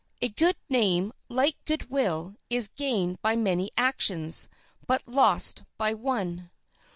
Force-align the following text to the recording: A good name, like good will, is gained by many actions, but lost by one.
A 0.19 0.29
good 0.29 0.55
name, 0.67 1.13
like 1.29 1.63
good 1.65 1.91
will, 1.91 2.35
is 2.49 2.67
gained 2.69 3.21
by 3.21 3.35
many 3.35 3.69
actions, 3.77 4.49
but 4.87 5.07
lost 5.07 5.61
by 5.77 5.93
one. 5.93 6.49